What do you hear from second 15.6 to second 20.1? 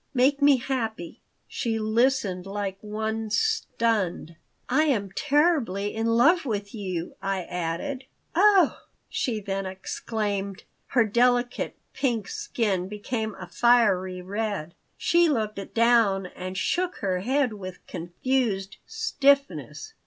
down and shook her head with confused stiffness.